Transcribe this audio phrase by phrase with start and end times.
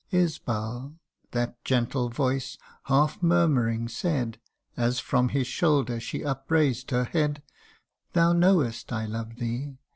[0.11, 0.95] "Isbal,"
[1.29, 4.39] that gentle voice half murmuring said,
[4.75, 7.43] As from his shoulder she upraised her head;"
[8.13, 9.77] Thou knowest I love thee.